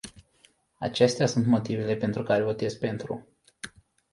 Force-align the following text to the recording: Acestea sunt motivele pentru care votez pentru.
Acestea 0.79 1.25
sunt 1.25 1.45
motivele 1.45 1.95
pentru 1.95 2.23
care 2.23 2.43
votez 2.43 2.73
pentru. 2.73 3.27